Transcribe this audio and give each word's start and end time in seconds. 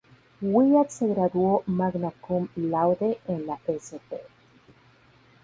Wyatt 0.41 0.89
se 0.91 1.07
graduó 1.09 1.61
"magna 1.67 2.09
cum 2.09 2.49
laude" 2.55 3.19
en 3.27 3.45
la 3.45 3.59
St. 3.67 4.17